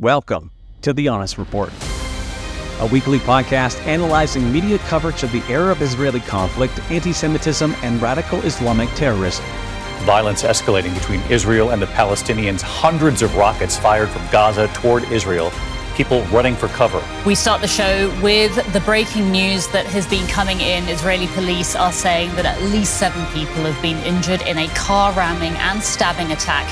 Welcome 0.00 0.52
to 0.82 0.92
The 0.92 1.08
Honest 1.08 1.38
Report, 1.38 1.72
a 2.78 2.86
weekly 2.86 3.18
podcast 3.18 3.84
analyzing 3.84 4.52
media 4.52 4.78
coverage 4.78 5.24
of 5.24 5.32
the 5.32 5.42
Arab 5.52 5.82
Israeli 5.82 6.20
conflict, 6.20 6.78
anti 6.88 7.12
Semitism, 7.12 7.74
and 7.82 8.00
radical 8.00 8.38
Islamic 8.42 8.88
terrorism. 8.90 9.44
Violence 10.02 10.44
escalating 10.44 10.94
between 10.94 11.20
Israel 11.22 11.70
and 11.70 11.82
the 11.82 11.86
Palestinians, 11.86 12.60
hundreds 12.60 13.22
of 13.22 13.34
rockets 13.34 13.76
fired 13.76 14.08
from 14.08 14.24
Gaza 14.30 14.68
toward 14.68 15.02
Israel 15.10 15.50
people 15.98 16.22
running 16.26 16.54
for 16.54 16.68
cover. 16.68 17.02
We 17.26 17.34
start 17.34 17.60
the 17.60 17.66
show 17.66 18.08
with 18.22 18.54
the 18.72 18.80
breaking 18.80 19.32
news 19.32 19.66
that 19.68 19.84
has 19.86 20.06
been 20.06 20.26
coming 20.28 20.60
in. 20.60 20.88
Israeli 20.88 21.26
police 21.26 21.74
are 21.74 21.92
saying 21.92 22.30
that 22.36 22.46
at 22.46 22.62
least 22.70 22.98
seven 22.98 23.26
people 23.34 23.64
have 23.64 23.82
been 23.82 23.98
injured 24.04 24.40
in 24.42 24.58
a 24.58 24.68
car 24.68 25.12
ramming 25.12 25.54
and 25.54 25.82
stabbing 25.82 26.30
attack 26.30 26.66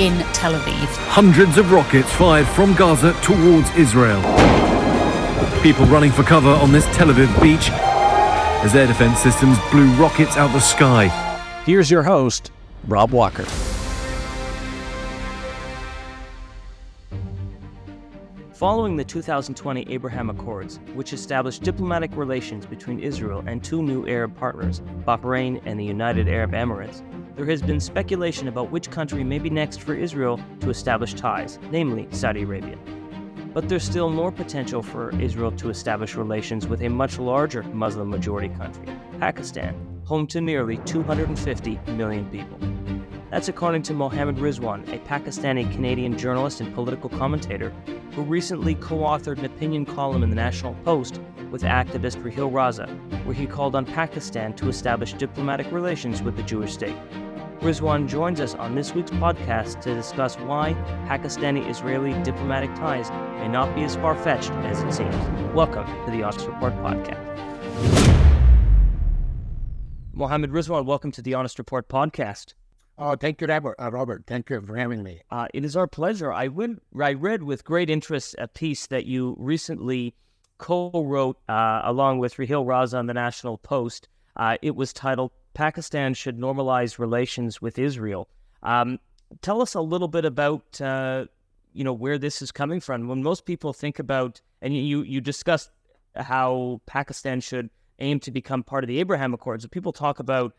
in 0.00 0.18
Tel 0.34 0.54
Aviv. 0.54 0.88
Hundreds 1.06 1.58
of 1.58 1.70
rockets 1.70 2.12
fired 2.12 2.48
from 2.48 2.74
Gaza 2.74 3.12
towards 3.22 3.70
Israel. 3.76 4.20
People 5.62 5.86
running 5.86 6.10
for 6.10 6.24
cover 6.24 6.50
on 6.50 6.72
this 6.72 6.84
Tel 6.86 7.06
Aviv 7.06 7.30
beach 7.40 7.70
as 8.64 8.74
air 8.74 8.88
defense 8.88 9.20
systems 9.20 9.58
blew 9.70 9.88
rockets 9.94 10.36
out 10.36 10.52
the 10.52 10.60
sky. 10.60 11.06
Here's 11.64 11.88
your 11.88 12.02
host, 12.02 12.50
Rob 12.88 13.12
Walker. 13.12 13.46
Following 18.62 18.94
the 18.94 19.02
2020 19.02 19.88
Abraham 19.88 20.30
Accords, 20.30 20.78
which 20.94 21.12
established 21.12 21.64
diplomatic 21.64 22.16
relations 22.16 22.64
between 22.64 23.00
Israel 23.00 23.42
and 23.44 23.60
two 23.60 23.82
new 23.82 24.06
Arab 24.06 24.36
partners, 24.36 24.82
Bahrain 25.04 25.60
and 25.64 25.80
the 25.80 25.84
United 25.84 26.28
Arab 26.28 26.52
Emirates, 26.52 27.02
there 27.34 27.46
has 27.46 27.60
been 27.60 27.80
speculation 27.80 28.46
about 28.46 28.70
which 28.70 28.88
country 28.88 29.24
may 29.24 29.40
be 29.40 29.50
next 29.50 29.80
for 29.80 29.94
Israel 29.94 30.38
to 30.60 30.70
establish 30.70 31.12
ties, 31.14 31.58
namely 31.72 32.06
Saudi 32.12 32.42
Arabia. 32.42 32.78
But 33.52 33.68
there's 33.68 33.82
still 33.82 34.10
more 34.10 34.30
potential 34.30 34.80
for 34.80 35.10
Israel 35.20 35.50
to 35.56 35.68
establish 35.68 36.14
relations 36.14 36.68
with 36.68 36.82
a 36.82 36.88
much 36.88 37.18
larger 37.18 37.64
Muslim 37.64 38.10
majority 38.10 38.50
country, 38.50 38.86
Pakistan, 39.18 39.74
home 40.04 40.28
to 40.28 40.40
nearly 40.40 40.76
250 40.84 41.80
million 41.96 42.30
people. 42.30 42.60
That's 43.32 43.48
according 43.48 43.84
to 43.84 43.94
Mohammed 43.94 44.36
Rizwan, 44.36 44.86
a 44.92 44.98
Pakistani 45.08 45.72
Canadian 45.72 46.18
journalist 46.18 46.60
and 46.60 46.74
political 46.74 47.08
commentator 47.08 47.70
who 48.14 48.20
recently 48.24 48.74
co 48.74 48.98
authored 48.98 49.38
an 49.38 49.46
opinion 49.46 49.86
column 49.86 50.22
in 50.22 50.28
the 50.28 50.36
National 50.36 50.74
Post 50.84 51.18
with 51.50 51.62
activist 51.62 52.22
Raheel 52.22 52.50
Raza, 52.50 52.90
where 53.24 53.34
he 53.34 53.46
called 53.46 53.74
on 53.74 53.86
Pakistan 53.86 54.52
to 54.56 54.68
establish 54.68 55.14
diplomatic 55.14 55.72
relations 55.72 56.22
with 56.22 56.36
the 56.36 56.42
Jewish 56.42 56.74
state. 56.74 56.94
Rizwan 57.60 58.06
joins 58.06 58.38
us 58.38 58.54
on 58.54 58.74
this 58.74 58.94
week's 58.94 59.12
podcast 59.12 59.80
to 59.80 59.94
discuss 59.94 60.36
why 60.36 60.74
Pakistani 61.08 61.66
Israeli 61.70 62.12
diplomatic 62.24 62.74
ties 62.74 63.08
may 63.40 63.48
not 63.48 63.74
be 63.74 63.82
as 63.82 63.96
far 63.96 64.14
fetched 64.14 64.50
as 64.50 64.82
it 64.82 64.92
seems. 64.92 65.16
Welcome 65.54 65.86
to 66.04 66.10
the 66.10 66.22
Honest 66.22 66.46
Report 66.46 66.74
podcast. 66.74 67.18
Mohammed 70.12 70.50
Rizwan, 70.50 70.84
welcome 70.84 71.10
to 71.12 71.22
the 71.22 71.32
Honest 71.32 71.58
Report 71.58 71.88
podcast. 71.88 72.52
Oh, 73.04 73.16
thank 73.16 73.40
you, 73.40 73.48
Robert. 73.48 73.74
Uh, 73.80 73.90
Robert. 73.90 74.22
Thank 74.28 74.48
you 74.48 74.60
for 74.60 74.76
having 74.76 75.02
me. 75.02 75.22
Uh, 75.28 75.48
it 75.52 75.64
is 75.64 75.74
our 75.76 75.88
pleasure. 75.88 76.32
I, 76.32 76.46
went, 76.46 76.84
I 76.96 77.14
read 77.14 77.42
with 77.42 77.64
great 77.64 77.90
interest 77.90 78.36
a 78.38 78.46
piece 78.46 78.86
that 78.86 79.06
you 79.06 79.34
recently 79.40 80.14
co-wrote 80.58 81.36
uh, 81.48 81.80
along 81.82 82.20
with 82.20 82.38
Raheel 82.38 82.64
Raza 82.64 82.96
on 82.96 83.06
the 83.06 83.14
National 83.14 83.58
Post. 83.58 84.08
Uh, 84.36 84.56
it 84.62 84.76
was 84.76 84.92
titled 84.92 85.32
"Pakistan 85.52 86.14
Should 86.14 86.38
Normalize 86.38 87.00
Relations 87.00 87.60
with 87.60 87.76
Israel." 87.76 88.28
Um, 88.62 89.00
tell 89.40 89.60
us 89.60 89.74
a 89.74 89.80
little 89.80 90.06
bit 90.06 90.24
about 90.24 90.80
uh, 90.80 91.26
you 91.72 91.82
know 91.82 91.92
where 91.92 92.18
this 92.18 92.40
is 92.40 92.52
coming 92.52 92.78
from. 92.78 93.08
When 93.08 93.20
most 93.20 93.46
people 93.46 93.72
think 93.72 93.98
about, 93.98 94.40
and 94.60 94.76
you 94.76 95.02
you 95.02 95.20
discussed 95.20 95.72
how 96.14 96.80
Pakistan 96.86 97.40
should 97.40 97.68
aim 97.98 98.20
to 98.20 98.30
become 98.30 98.62
part 98.62 98.84
of 98.84 98.88
the 98.88 99.00
Abraham 99.00 99.34
Accords. 99.34 99.66
People 99.66 99.92
talk 99.92 100.20
about 100.20 100.54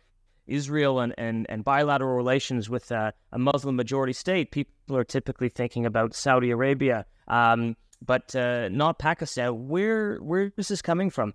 Israel 0.47 0.99
and, 0.99 1.13
and, 1.17 1.45
and 1.49 1.63
bilateral 1.63 2.15
relations 2.15 2.69
with 2.69 2.91
a 2.91 3.13
Muslim 3.35 3.75
majority 3.75 4.13
state, 4.13 4.51
people 4.51 4.97
are 4.97 5.03
typically 5.03 5.49
thinking 5.49 5.85
about 5.85 6.13
Saudi 6.13 6.51
Arabia, 6.51 7.05
um, 7.27 7.75
but 8.05 8.35
uh, 8.35 8.69
not 8.69 8.99
Pakistan. 8.99 9.67
Where 9.67 10.17
where 10.17 10.51
is 10.57 10.67
this 10.67 10.81
coming 10.81 11.09
from? 11.09 11.33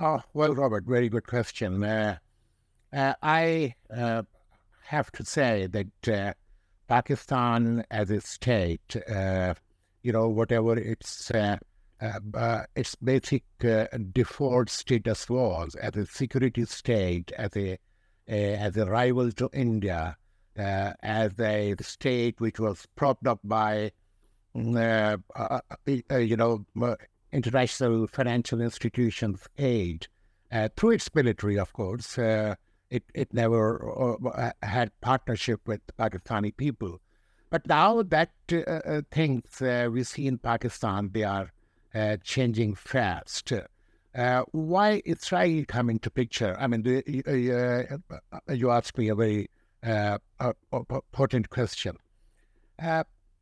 Oh, 0.00 0.20
well, 0.34 0.54
Robert, 0.54 0.84
very 0.86 1.08
good 1.08 1.26
question. 1.26 1.82
Uh, 1.82 2.18
uh 2.92 3.14
I 3.22 3.74
uh, 3.94 4.22
have 4.84 5.10
to 5.12 5.24
say 5.24 5.66
that 5.66 6.08
uh, 6.08 6.32
Pakistan 6.88 7.84
as 7.90 8.10
a 8.10 8.20
state, 8.20 8.96
you 10.02 10.12
know, 10.12 10.28
whatever 10.28 10.78
its 10.78 11.30
uh, 12.00 12.62
its 12.74 12.94
basic 12.96 13.44
uh, 13.64 13.86
default 14.12 14.68
status 14.68 15.28
was 15.28 15.74
as 15.76 15.96
a 15.96 16.06
security 16.06 16.64
state, 16.64 17.32
as 17.38 17.56
a, 17.56 17.78
a 18.28 18.54
as 18.54 18.76
a 18.76 18.86
rival 18.86 19.32
to 19.32 19.48
India, 19.52 20.16
uh, 20.58 20.92
as 21.02 21.32
a 21.40 21.74
state 21.80 22.40
which 22.40 22.58
was 22.60 22.86
propped 22.96 23.26
up 23.26 23.40
by, 23.44 23.92
mm, 24.54 24.76
uh, 24.76 25.16
uh, 25.34 25.60
uh, 26.10 26.16
you 26.16 26.36
know, 26.36 26.64
international 27.32 28.06
financial 28.06 28.60
institutions' 28.60 29.46
aid 29.58 30.06
through 30.76 30.90
its 30.90 31.14
military, 31.14 31.58
of 31.58 31.72
course. 31.72 32.18
it 32.18 33.02
it 33.14 33.34
never 33.34 34.16
had 34.62 34.92
partnership 35.00 35.60
with 35.66 35.80
Pakistani 35.98 36.56
people, 36.56 37.00
but 37.50 37.66
now 37.66 38.02
that 38.02 38.30
things 39.10 39.60
we 39.60 40.04
see 40.04 40.26
in 40.26 40.38
Pakistan, 40.38 41.10
they 41.12 41.24
are 41.24 41.50
uh, 41.96 42.16
changing 42.22 42.74
fast. 42.74 43.52
Uh, 44.14 44.42
why 44.52 45.00
Israel 45.04 45.64
come 45.66 45.88
into 45.88 46.10
picture? 46.10 46.54
I 46.58 46.66
mean, 46.66 46.82
the, 46.82 47.98
uh, 48.32 48.52
you 48.52 48.70
asked 48.70 48.98
me 48.98 49.08
a 49.08 49.14
very 49.14 49.48
important 50.72 51.50
question. 51.50 51.96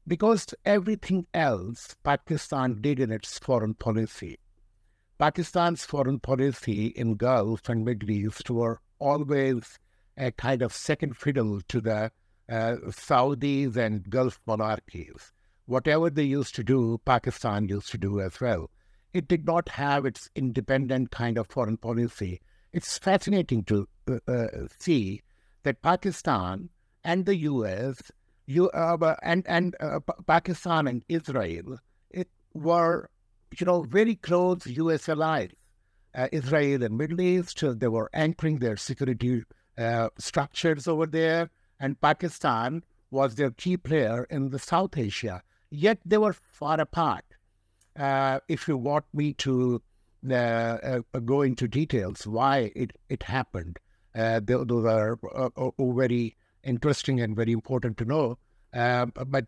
because 0.06 0.47
everything 0.64 1.26
else 1.34 1.97
Pakistan 2.04 2.81
did 2.81 3.00
in 3.00 3.10
its 3.10 3.38
foreign 3.38 3.75
policy, 3.75 4.38
Pakistan's 5.19 5.84
foreign 5.84 6.20
policy 6.20 6.87
in 6.87 7.14
Gulf 7.14 7.69
and 7.69 7.84
Middle 7.84 8.10
East 8.10 8.50
were 8.50 8.81
always 8.98 9.78
a 10.16 10.31
kind 10.31 10.62
of 10.62 10.72
second 10.72 11.16
fiddle 11.16 11.60
to 11.69 11.81
the 11.81 12.12
uh, 12.48 12.76
Saudis 12.91 13.76
and 13.76 14.09
Gulf 14.09 14.38
monarchies 14.47 15.32
whatever 15.66 16.10
they 16.10 16.25
used 16.25 16.54
to 16.56 16.64
do, 16.64 17.00
Pakistan 17.04 17.69
used 17.69 17.91
to 17.91 17.98
do 17.98 18.20
as 18.20 18.41
well. 18.41 18.70
It 19.12 19.28
did 19.28 19.47
not 19.47 19.69
have 19.70 20.04
its 20.04 20.28
independent 20.34 21.10
kind 21.10 21.38
of 21.38 21.47
foreign 21.47 21.76
policy. 21.76 22.41
It's 22.72 22.98
fascinating 22.98 23.64
to 23.64 23.88
uh, 24.08 24.19
uh, 24.26 24.47
see 24.78 25.22
that 25.62 25.82
Pakistan 25.82 26.70
and 27.04 27.25
the 27.25 27.36
U.S. 27.36 28.02
You, 28.47 28.70
uh, 28.70 29.16
and 29.22 29.44
and 29.47 29.76
uh, 29.80 30.00
Pakistan 30.26 30.86
and 30.88 31.04
Israel 31.08 31.78
it 32.10 32.28
were 32.52 33.08
you 33.58 33.66
know 33.66 33.82
very 33.82 34.16
close 34.16 34.66
U.S. 34.66 35.08
allies. 35.08 35.50
Uh, 36.14 36.28
Israel 36.31 36.82
and 36.82 36.96
Middle 36.96 37.20
East 37.20 37.62
they 37.66 37.88
were 37.88 38.10
anchoring 38.12 38.58
their 38.58 38.76
security 38.76 39.42
uh, 39.78 40.08
structures 40.19 40.86
over 40.86 41.06
there, 41.06 41.50
and 41.81 42.00
Pakistan 42.00 42.84
was 43.10 43.36
their 43.36 43.50
key 43.50 43.76
player 43.76 44.25
in 44.31 44.50
the 44.50 44.58
South 44.58 44.96
Asia 44.98 45.42
yet 45.70 45.98
they 46.04 46.19
were 46.19 46.32
far 46.32 46.80
apart. 46.80 47.25
Uh, 47.97 48.41
if 48.48 48.66
you 48.66 48.76
want 48.76 49.04
me 49.12 49.32
to 49.34 49.80
uh, 50.30 50.34
uh, 50.34 51.00
go 51.20 51.42
into 51.42 51.69
details 51.69 52.26
why 52.26 52.72
it, 52.75 52.97
it 53.08 53.22
happened, 53.22 53.78
uh, 54.14 54.41
those 54.42 54.84
are 54.84 55.19
uh, 55.34 55.50
uh, 55.56 55.70
very 55.92 56.36
interesting 56.62 57.20
and 57.20 57.36
very 57.36 57.52
important 57.52 57.98
to 57.98 58.04
know. 58.04 58.38
but 58.72 59.47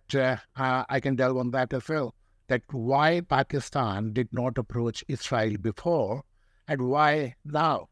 I 0.57 1.01
can 1.01 1.17
delve 1.17 1.39
on 1.39 1.51
that 1.53 1.73
as 1.73 1.89
well. 1.89 2.15
That 2.49 2.63
why 2.71 3.23
Pakistan 3.23 4.13
did 4.13 4.29
not 4.33 4.59
approach 4.59 5.05
Israel 5.09 5.57
before 5.61 6.23
and 6.69 6.83
why 6.83 7.35
now. 7.45 7.89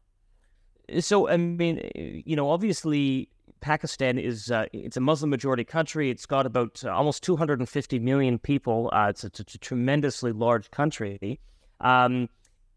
So, 0.99 1.27
I 1.27 1.37
mean, 1.37 1.89
you 1.95 2.35
know, 2.35 2.49
obviously 2.49 3.29
Pakistan 3.65 4.19
is 4.19 4.51
uh, 4.51 4.67
it's 4.73 4.95
a 4.95 4.99
Muslim 4.99 5.31
majority 5.31 5.63
country. 5.63 6.11
It's 6.11 6.27
got 6.27 6.45
about 6.45 6.83
uh, 6.85 6.91
almost 6.91 7.23
250 7.23 7.97
million 7.97 8.37
people. 8.37 8.91
Uh, 8.93 9.07
it's, 9.09 9.23
a, 9.23 9.27
it's, 9.27 9.55
a, 9.55 9.57
tremendously 9.57 10.31
large 10.31 10.69
country. 10.69 11.39
Um, 11.81 12.29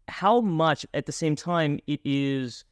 how 0.07 0.41
much, 0.41 0.87
at 0.95 1.05
the 1.05 1.11
same 1.11 1.35
time, 1.35 1.79
it 1.85 1.99
is 2.03 2.65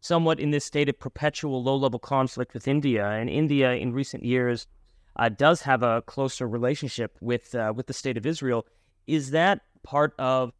somewhat 0.00 0.38
in 0.38 0.52
this 0.52 0.64
state 0.64 0.88
of 0.88 1.00
perpetual 1.00 1.60
low-level 1.60 1.98
conflict 1.98 2.54
with 2.54 2.68
India, 2.68 3.04
and 3.08 3.28
India 3.28 3.72
in 3.72 3.92
recent 3.92 4.24
years 4.24 4.68
uh, 5.16 5.28
does 5.28 5.60
have 5.62 5.82
a 5.82 6.02
closer 6.02 6.46
relationship 6.46 7.18
with 7.20 7.56
uh, 7.56 7.72
with 7.74 7.88
the 7.88 7.92
state 7.92 8.16
of 8.16 8.24
Israel. 8.24 8.66
Is 9.08 9.32
that 9.32 9.62
part 9.82 10.14
of 10.20 10.52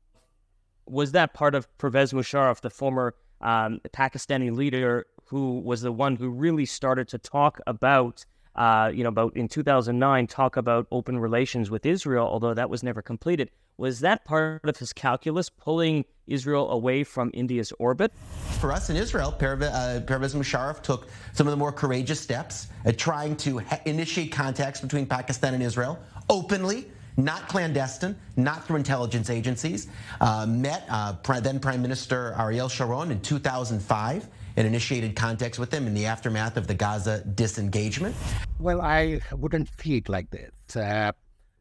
was 0.86 1.12
that 1.12 1.32
part 1.32 1.54
of 1.54 1.68
Pervez 1.78 2.12
Musharraf, 2.12 2.60
the 2.60 2.70
former 2.70 3.14
um, 3.40 3.80
Pakistani 3.92 4.50
leader 4.52 5.06
who 5.28 5.60
was 5.60 5.82
the 5.82 5.92
one 5.92 6.16
who 6.16 6.28
really 6.28 6.66
started 6.66 7.08
to 7.08 7.18
talk 7.18 7.60
about 7.66 8.24
uh, 8.58 8.90
you 8.92 9.04
know, 9.04 9.08
about 9.08 9.36
in 9.36 9.46
2009, 9.46 10.26
talk 10.26 10.56
about 10.56 10.88
open 10.90 11.16
relations 11.16 11.70
with 11.70 11.86
Israel, 11.86 12.26
although 12.26 12.54
that 12.54 12.68
was 12.68 12.82
never 12.82 13.00
completed. 13.00 13.50
Was 13.76 14.00
that 14.00 14.24
part 14.24 14.68
of 14.68 14.76
his 14.76 14.92
calculus, 14.92 15.48
pulling 15.48 16.04
Israel 16.26 16.68
away 16.72 17.04
from 17.04 17.30
India's 17.32 17.72
orbit? 17.78 18.12
For 18.58 18.72
us 18.72 18.90
in 18.90 18.96
Israel, 18.96 19.30
Pervez, 19.30 19.70
uh, 19.70 20.02
Musharraf 20.08 20.82
took 20.82 21.06
some 21.32 21.46
of 21.46 21.52
the 21.52 21.56
more 21.56 21.70
courageous 21.70 22.20
steps 22.20 22.66
at 22.84 22.98
trying 22.98 23.36
to 23.36 23.58
ha- 23.58 23.80
initiate 23.86 24.32
contacts 24.32 24.80
between 24.80 25.06
Pakistan 25.06 25.54
and 25.54 25.62
Israel 25.62 25.96
openly 26.28 26.86
not 27.18 27.48
clandestine, 27.48 28.16
not 28.36 28.64
through 28.64 28.76
intelligence 28.76 29.28
agencies. 29.28 29.88
Uh, 30.20 30.46
met 30.46 30.86
uh, 30.88 31.12
then 31.40 31.58
Prime 31.58 31.82
Minister 31.82 32.34
Ariel 32.38 32.68
Sharon 32.68 33.10
in 33.10 33.20
2005 33.20 34.28
and 34.58 34.66
initiated 34.66 35.14
contacts 35.14 35.56
with 35.56 35.70
them 35.70 35.86
in 35.86 35.94
the 35.94 36.04
aftermath 36.04 36.56
of 36.56 36.66
the 36.66 36.74
Gaza 36.74 37.22
disengagement. 37.24 38.16
Well, 38.58 38.80
I 38.82 39.20
wouldn't 39.30 39.68
see 39.80 39.98
it 39.98 40.08
like 40.08 40.30
this. 40.30 40.50
Uh, 40.74 41.12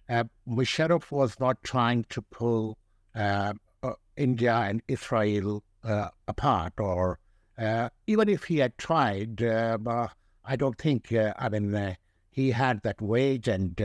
uh, 0.09 0.23
Musharraf 0.49 1.11
was 1.11 1.39
not 1.39 1.63
trying 1.63 2.05
to 2.09 2.23
pull 2.23 2.75
uh, 3.13 3.53
uh 3.83 3.93
India 4.15 4.55
and 4.55 4.81
Israel 4.87 5.63
uh, 5.83 6.09
apart, 6.27 6.73
or 6.79 7.19
uh, 7.59 7.89
even 8.07 8.27
if 8.27 8.45
he 8.45 8.57
had 8.57 8.75
tried, 8.79 9.43
I 9.43 10.55
don't 10.55 10.77
think, 10.79 11.13
I 11.13 11.49
mean, 11.49 11.95
he 12.31 12.49
had 12.49 12.81
that 12.81 12.99
weight 12.99 13.47
and 13.47 13.79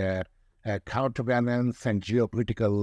uh, 0.65 0.79
counterbalance 0.87 1.85
and 1.85 2.01
geopolitical 2.01 2.81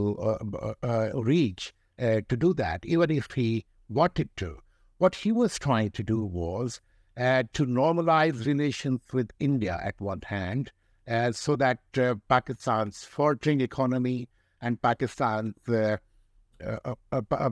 uh, 0.53 0.73
uh, 0.83 1.09
reach 1.19 1.73
to 1.97 2.37
do 2.37 2.53
that, 2.53 2.85
even 2.85 3.09
if 3.09 3.31
he 3.31 3.65
wanted 3.89 4.29
to. 4.37 4.59
What 4.99 5.15
he 5.15 5.31
was 5.31 5.57
trying 5.57 5.91
to 5.91 6.03
do 6.03 6.23
was 6.23 6.81
uh, 7.17 7.43
to 7.53 7.65
normalize 7.65 8.45
relations 8.45 9.01
with 9.13 9.31
India 9.39 9.79
at 9.81 9.99
one 9.99 10.21
hand, 10.21 10.71
uh, 11.07 11.31
so 11.31 11.55
that 11.55 11.79
uh, 11.97 12.15
Pakistan's 12.27 13.05
forging 13.05 13.61
economy 13.61 14.27
and 14.61 14.81
Pakistan's 14.81 15.55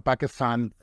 Pakistan's 0.03 0.73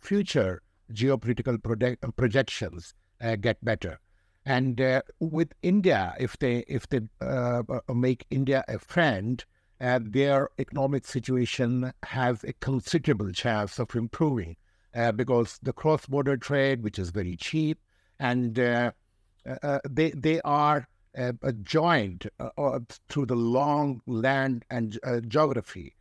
future 0.00 0.62
geopolitical 0.92 2.16
projections 2.16 2.94
get 3.40 3.64
better. 3.64 3.98
And 4.44 4.80
uh, 4.80 5.02
with 5.18 5.52
India, 5.62 6.14
if 6.18 6.38
they 6.38 6.64
if 6.68 6.88
they 6.88 7.00
uh, 7.20 7.62
uh, 7.68 7.94
make 7.94 8.26
India 8.30 8.64
a 8.68 8.78
friend, 8.78 9.44
uh, 9.80 9.98
their 10.00 10.48
economic 10.58 11.06
situation 11.06 11.92
has 12.04 12.44
a 12.44 12.52
considerable 12.54 13.32
chance 13.32 13.78
of 13.78 13.94
improving 13.94 14.56
uh, 14.94 15.12
because 15.12 15.58
the 15.62 15.72
cross-border 15.72 16.36
trade, 16.36 16.82
which 16.82 16.98
is 16.98 17.10
very 17.10 17.36
cheap, 17.36 17.78
and 18.18 18.58
uh, 18.58 18.92
uh, 19.46 19.56
uh 19.62 19.78
they 19.88 20.10
they 20.10 20.40
are 20.42 20.86
uh, 21.16 21.32
joined 21.62 22.28
through 23.08 23.26
the 23.26 23.36
long 23.36 24.00
land 24.06 24.64
and 24.70 24.98
geography. 25.28 25.94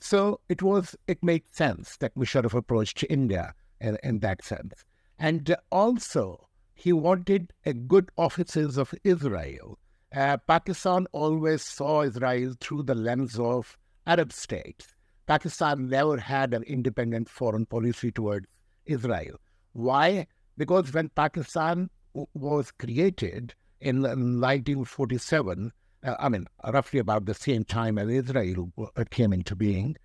So 0.00 0.40
it 0.48 0.62
was 0.62 0.94
it 1.08 1.22
made 1.22 1.42
sense 1.50 1.96
that 1.96 2.12
we 2.14 2.26
should 2.26 2.44
have 2.44 2.54
approached 2.54 3.04
India 3.10 3.54
in, 3.80 3.98
in 4.04 4.20
that 4.20 4.44
sense, 4.44 4.84
and 5.18 5.56
also 5.70 6.48
he 6.74 6.92
wanted 6.92 7.52
a 7.64 7.72
good 7.72 8.10
offices 8.16 8.76
of 8.76 8.94
Israel. 9.04 9.78
Uh, 10.14 10.36
Pakistan 10.36 11.06
always 11.10 11.62
saw 11.62 12.02
Israel 12.02 12.54
through 12.60 12.84
the 12.84 12.94
lens 12.94 13.38
of 13.38 13.76
Arab 14.06 14.32
states. 14.32 14.93
Pakistan 15.26 15.88
never 15.88 16.18
had 16.18 16.54
an 16.54 16.62
independent 16.64 17.28
foreign 17.28 17.66
policy 17.66 18.10
towards 18.10 18.46
Israel. 18.86 19.36
Why? 19.72 20.26
Because 20.56 20.92
when 20.92 21.08
Pakistan 21.10 21.90
was 22.12 22.70
created 22.72 23.54
in 23.80 24.02
1947, 24.02 25.72
uh, 26.04 26.14
I 26.18 26.28
mean, 26.28 26.46
roughly 26.72 27.00
about 27.00 27.24
the 27.24 27.34
same 27.34 27.64
time 27.64 27.98
as 27.98 28.08
Israel 28.08 28.72
uh, 28.78 29.04
came 29.10 29.32
into 29.32 29.56
being, 29.56 29.96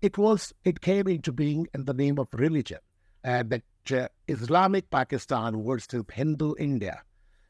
it 0.00 0.16
was 0.16 0.54
it 0.64 0.80
came 0.80 1.06
into 1.08 1.32
being 1.32 1.66
in 1.74 1.84
the 1.84 1.92
name 1.92 2.18
of 2.18 2.28
religion. 2.32 2.78
Uh, 3.24 3.42
that 3.46 3.62
uh, 3.92 4.08
Islamic 4.28 4.88
Pakistan 4.90 5.64
versus 5.64 6.04
Hindu 6.12 6.54
India. 6.58 7.02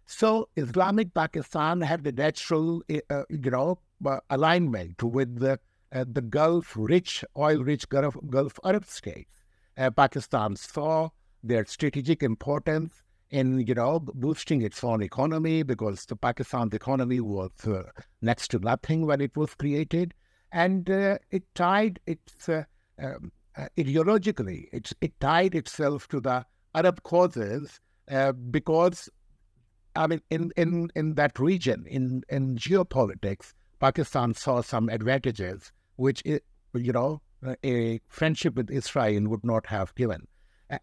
So 0.07 0.49
Islamic 0.57 1.13
Pakistan 1.13 1.83
had 1.83 2.03
the 2.05 2.13
natural, 2.13 2.83
uh, 2.91 3.01
uh 3.11 3.25
you 3.29 3.51
know, 3.51 3.79
uh, 4.05 4.21
alignment 4.31 5.03
with 5.03 5.39
the, 5.39 5.61
the 5.93 6.23
Gulf 6.23 6.75
rich, 6.77 7.25
oil-rich 7.37 7.89
Gulf, 7.89 8.17
Gulf 8.29 8.59
Arab 8.65 8.85
states. 8.85 9.45
Pakistan 9.97 10.57
saw 10.57 11.09
their 11.43 11.65
strategic 11.65 12.23
importance 12.23 13.03
in, 13.31 13.61
you 13.61 13.75
know, 13.75 14.01
boosting 14.01 14.63
its 14.63 14.83
own 14.83 15.03
economy 15.03 15.63
because 15.63 16.05
the 16.07 16.17
Pakistan's 16.17 16.75
economy 16.75 17.21
was 17.21 17.51
next 18.21 18.49
to 18.49 18.59
nothing 18.59 19.07
when 19.07 19.21
it 19.21 19.37
was 19.37 19.55
created, 19.55 20.15
and 20.51 20.89
it 20.89 21.45
tied 21.55 22.01
its 22.07 22.49
um, 22.49 23.33
uh, 23.57 23.67
ideologically, 23.77 24.67
it, 24.73 24.93
it 25.01 25.19
tied 25.21 25.55
itself 25.55 26.07
to 26.09 26.21
the 26.21 26.45
Arab 26.75 27.03
causes 27.03 27.81
uh, 28.11 28.33
because, 28.33 29.09
I 29.97 30.07
mean, 30.07 30.21
in, 30.31 30.53
in, 30.57 30.91
in 30.95 31.15
that 31.15 31.39
region, 31.39 31.85
in, 31.89 32.23
in 32.29 32.57
geopolitics, 32.57 33.55
Pakistan 33.81 34.35
saw 34.35 34.61
some 34.61 34.89
advantages 34.89 35.73
which, 35.99 36.23
you 36.25 36.93
know, 36.93 37.21
a 37.65 38.01
friendship 38.09 38.55
with 38.55 38.71
Israel 38.71 39.29
would 39.29 39.45
not 39.45 39.67
have 39.67 39.95
given. 39.95 40.27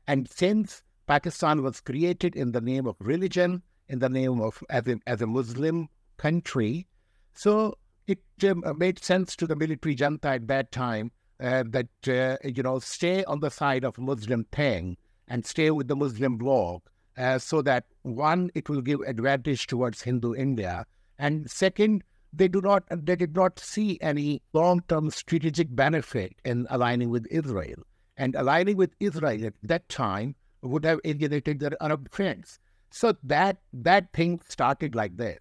And 0.08 0.30
since 0.30 0.84
Pakistan 1.08 1.64
was 1.64 1.82
created 1.82 2.36
in 2.36 2.52
the 2.52 2.62
name 2.62 2.86
of 2.86 2.96
religion, 3.00 3.62
in 3.88 4.00
the 4.00 4.10
name 4.10 4.42
of 4.42 4.64
as 4.70 4.88
a, 4.88 4.98
as 5.08 5.22
a 5.22 5.28
Muslim 5.28 5.88
country, 6.18 6.88
so 7.34 7.78
it 8.08 8.20
um, 8.44 8.64
made 8.78 9.04
sense 9.04 9.36
to 9.36 9.48
the 9.48 9.56
military 9.56 9.96
junta 9.96 10.30
at 10.30 10.48
that 10.48 10.72
time 10.72 11.12
uh, 11.40 11.64
that 11.68 12.08
uh, 12.08 12.38
you 12.44 12.64
know 12.64 12.80
stay 12.80 13.24
on 13.26 13.40
the 13.40 13.52
side 13.52 13.84
of 13.84 13.98
Muslim 13.98 14.46
thing 14.52 14.98
and 15.28 15.46
stay 15.46 15.72
with 15.72 15.88
the 15.88 15.96
Muslim 15.96 16.38
bloc, 16.38 16.90
uh, 17.18 17.38
so 17.38 17.62
that 17.62 17.86
one 18.02 18.50
it 18.56 18.70
will 18.70 18.82
give 18.82 19.02
advantage 19.02 19.68
towards 19.68 20.02
Hindu 20.02 20.34
India, 20.34 20.86
and 21.20 21.50
second 21.50 22.04
they 22.36 22.48
do 22.48 22.62
not 22.62 22.84
they 22.90 23.16
did 23.16 23.36
not 23.36 23.60
see 23.60 23.98
any 24.02 24.42
long 24.54 24.82
term 24.88 25.10
strategic 25.10 25.76
benefit 25.76 26.34
in 26.44 26.68
aligning 26.70 27.10
with 27.10 27.28
Israel, 27.32 27.84
and 28.18 28.36
aligning 28.36 28.78
with 28.78 28.94
Israel 29.00 29.46
at 29.46 29.54
that 29.64 29.88
time 29.90 30.36
would 30.62 30.86
have 30.86 31.00
alienated 31.06 31.60
their 31.60 31.82
Arab 31.82 32.12
friends. 32.12 32.60
So 32.92 33.16
that 33.24 33.58
that 33.74 34.12
thing 34.14 34.42
started 34.48 34.96
like 34.96 35.18
this. 35.18 35.40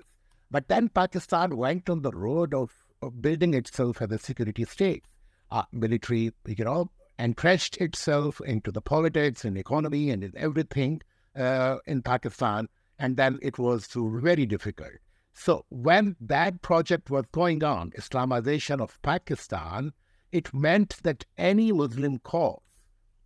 But 0.50 0.68
then 0.68 0.88
Pakistan 0.88 1.56
went 1.56 1.90
on 1.90 2.02
the 2.02 2.12
road 2.12 2.54
of, 2.54 2.72
of 3.02 3.20
building 3.20 3.54
itself 3.54 4.00
as 4.00 4.10
a 4.12 4.18
security 4.18 4.64
state 4.64 5.04
uh, 5.50 5.62
military, 5.72 6.32
you 6.46 6.64
know, 6.64 6.90
entrenched 7.18 7.76
itself 7.78 8.40
into 8.44 8.72
the 8.72 8.80
politics 8.80 9.44
and 9.44 9.56
economy 9.56 10.10
and 10.10 10.24
in 10.24 10.32
everything 10.36 11.00
uh, 11.36 11.76
in 11.86 12.02
Pakistan. 12.02 12.68
And 12.98 13.16
then 13.16 13.38
it 13.42 13.58
was 13.58 13.88
very 13.94 14.46
difficult. 14.46 14.92
So 15.36 15.66
when 15.68 16.16
that 16.20 16.62
project 16.62 17.10
was 17.10 17.24
going 17.32 17.64
on, 17.64 17.90
Islamization 17.90 18.80
of 18.80 19.02
Pakistan, 19.02 19.92
it 20.30 20.54
meant 20.54 21.02
that 21.02 21.26
any 21.36 21.72
Muslim 21.72 22.20
cause, 22.20 22.60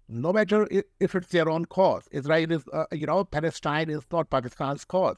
no 0.09 0.33
matter 0.33 0.67
if 0.99 1.15
it's 1.15 1.29
their 1.29 1.51
own 1.51 1.67
cause, 1.67 2.09
Israel 2.11 2.51
is, 2.51 2.65
uh, 2.73 2.87
you 2.93 3.07
know, 3.07 3.25
Palestine 3.25 3.91
is 3.91 4.05
not 4.11 4.31
Pakistan's 4.31 4.87
cause. 4.87 5.17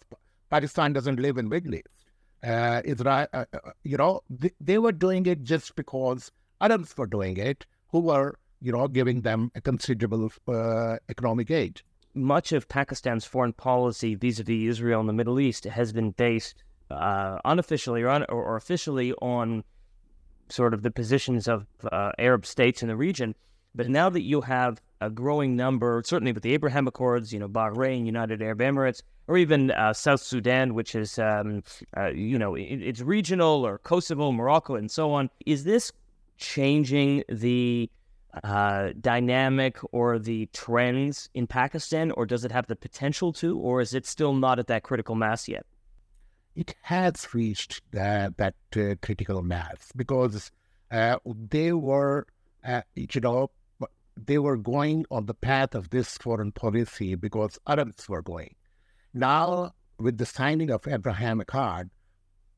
Pakistan 0.51 0.93
doesn't 0.93 1.21
live 1.21 1.39
in 1.39 1.49
Middle 1.49 1.77
East. 1.77 1.87
Uh, 2.43 2.83
Israel, 2.85 3.29
uh, 3.33 3.45
uh 3.55 3.71
you 3.85 3.97
know, 3.97 4.21
they, 4.61 4.79
were 4.79 4.93
doing 4.93 5.27
it 5.27 5.45
just 5.45 5.77
because 5.77 6.33
Arabs 6.61 6.97
were 6.99 7.07
doing 7.07 7.37
it, 7.37 7.67
who 7.89 8.01
were, 8.01 8.37
you 8.61 8.73
know, 8.73 8.89
giving 8.89 9.21
them 9.21 9.53
a 9.55 9.61
considerable 9.61 10.31
uh, 10.49 10.97
economic 11.09 11.51
aid. 11.51 11.83
Much 12.15 12.51
of 12.53 12.69
Pakistan's 12.69 13.25
foreign 13.25 13.53
policy 13.53 14.17
vis-a-vis 14.17 14.71
Israel 14.71 15.01
and 15.01 15.09
the 15.09 15.13
Middle 15.13 15.39
East 15.39 15.65
has 15.65 15.93
been 15.93 16.11
based 16.11 16.65
uh, 16.91 17.39
unofficially 17.45 18.03
or, 18.03 18.09
un- 18.09 18.27
or, 18.29 18.57
officially 18.57 19.13
on 19.15 19.65
sort 20.49 20.75
of 20.75 20.83
the 20.83 20.91
positions 20.91 21.49
of 21.49 21.67
uh, 21.91 22.13
Arab 22.19 22.45
states 22.45 22.83
in 22.83 22.89
the 22.89 22.97
region. 22.97 23.35
But 23.75 23.89
now 23.89 24.11
that 24.11 24.23
you 24.23 24.41
have 24.41 24.81
a 25.01 25.09
growing 25.09 25.57
number, 25.57 26.03
certainly 26.05 26.33
with 26.33 26.43
the 26.43 26.53
Abraham 26.53 26.89
Accords, 26.89 27.33
you 27.33 27.39
know, 27.39 27.49
Bahrain, 27.49 28.05
United 28.05 28.43
Arab 28.43 28.59
Emirates, 28.59 29.03
or 29.29 29.39
even 29.39 29.71
uh, 29.71 29.93
South 29.93 30.21
Sudan, 30.21 30.75
which 30.75 30.95
is, 30.95 31.19
um, 31.19 31.63
uh, 31.97 32.09
you 32.09 32.39
know, 32.39 32.57
it, 32.57 32.63
it's 32.63 33.01
regional, 33.01 33.65
or 33.65 33.79
Kosovo, 33.79 34.33
Morocco, 34.33 34.75
and 34.75 34.91
so 34.91 35.13
on. 35.13 35.31
Is 35.47 35.63
this 35.63 35.93
changing 36.37 37.23
the 37.29 37.89
uh, 38.43 38.91
dynamic 39.01 39.79
or 39.93 40.19
the 40.19 40.47
trends 40.53 41.29
in 41.35 41.47
Pakistan, 41.47 42.11
or 42.13 42.27
does 42.27 42.45
it 42.45 42.53
have 42.53 42.67
the 42.67 42.77
potential 42.77 43.33
to, 43.35 43.59
or 43.59 43.81
is 43.81 43.95
it 43.95 44.07
still 44.07 44.35
not 44.35 44.59
at 44.59 44.67
that 44.67 44.83
critical 44.83 45.15
mass 45.15 45.49
yet? 45.49 45.65
It 46.55 46.75
has 46.83 47.33
reached 47.33 47.83
that 47.93 48.35
uh, 48.41 48.95
critical 49.01 49.43
mass 49.43 49.93
because 49.95 50.51
uh, 50.91 51.19
they 51.25 51.73
were, 51.73 52.27
uh, 52.65 52.83
you 52.95 53.21
know, 53.21 53.51
they 54.17 54.39
were 54.39 54.57
going 54.57 55.07
on 55.11 55.27
the 55.27 55.35
path 55.35 55.75
of 55.75 55.91
this 55.91 56.19
foreign 56.19 56.53
policy 56.53 57.15
because 57.15 57.59
Arabs 57.67 58.09
were 58.09 58.23
going. 58.23 58.55
Now, 59.15 59.75
with 59.99 60.19
the 60.19 60.27
signing 60.27 60.71
of 60.71 60.87
Abraham 60.87 61.41
Accord, 61.41 61.91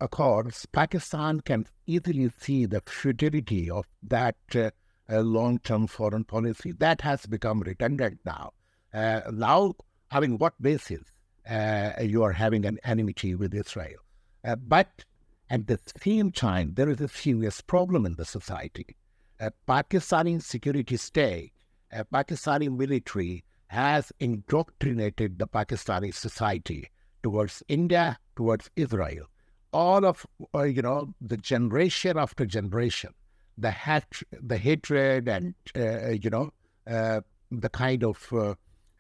Accords, 0.01 0.67
Pakistan 0.67 1.41
can 1.41 1.67
easily 1.87 2.31
see 2.41 2.67
the 2.67 2.83
futility 2.87 3.71
of 3.71 3.87
that 4.03 4.37
uh, 4.55 4.71
long-term 5.09 5.87
foreign 5.87 6.25
policy. 6.25 6.73
That 6.73 7.03
has 7.03 7.27
become 7.27 7.61
redundant 7.61 8.19
now. 8.25 8.53
Uh, 8.93 9.21
now, 9.31 9.75
having 10.11 10.39
what 10.39 10.61
basis 10.61 11.03
uh, 11.49 11.93
you 12.01 12.23
are 12.23 12.33
having 12.33 12.65
an 12.65 12.79
enmity 12.85 13.35
with 13.35 13.55
Israel? 13.55 14.01
Uh, 14.45 14.57
but 14.57 15.05
at 15.51 15.67
the 15.67 15.79
same 16.03 16.33
time, 16.33 16.75
there 16.75 16.89
is 16.89 17.01
a 17.01 17.09
serious 17.09 17.61
problem 17.61 18.07
in 18.07 18.15
the 18.17 18.25
society. 18.25 18.97
A 19.41 19.53
Pakistani 19.69 20.41
security 20.43 20.97
state, 20.97 21.53
a 21.93 22.05
Pakistani 22.05 22.75
military 22.75 23.45
has 23.67 24.13
indoctrinated 24.21 25.39
the 25.39 25.47
Pakistani 25.47 26.15
society 26.15 26.89
towards 27.23 27.63
India, 27.69 28.19
towards 28.37 28.71
Israel. 28.77 29.27
All 29.73 30.05
of, 30.05 30.27
uh, 30.55 30.63
you 30.63 30.83
know, 30.83 31.15
the 31.21 31.37
generation 31.37 32.19
after 32.19 32.45
generation, 32.45 33.15
the, 33.57 33.71
hat- 33.71 34.23
the 34.31 34.59
hatred 34.59 35.29
and, 35.29 35.55
uh, 35.77 36.11
you 36.11 36.31
know, 36.31 36.51
uh, 36.87 37.21
the 37.51 37.69
kind 37.69 38.05
of 38.05 38.33
uh, 38.33 38.55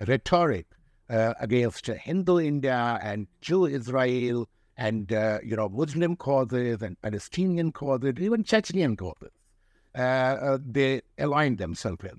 rhetoric 0.06 0.66
uh, 1.12 1.34
against 1.40 1.86
Hindu 1.86 2.40
India 2.40 2.98
and 3.02 3.26
Jew 3.40 3.66
Israel 3.66 4.48
and, 4.76 5.12
uh, 5.12 5.38
you 5.44 5.54
know, 5.54 5.68
Muslim 5.68 6.16
causes 6.16 6.82
and 6.82 7.00
Palestinian 7.02 7.70
causes, 7.70 8.14
even 8.18 8.42
Chechnyan 8.42 8.96
causes, 8.96 9.30
they 10.66 11.02
aligned 11.18 11.58
themselves 11.58 12.02
with. 12.02 12.18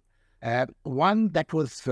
one 0.84 1.30
that 1.30 1.52
was 1.52 1.88